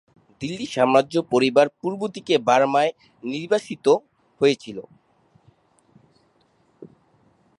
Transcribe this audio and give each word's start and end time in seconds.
দিল্লি 0.41 0.65
সাম্রাজ্য 0.75 1.15
পরিবার 1.33 1.67
পূর্বদিকে 1.79 2.35
বার্মায় 2.47 2.91
নির্বাসিত 3.23 3.85
হয়েছিল। 4.41 4.77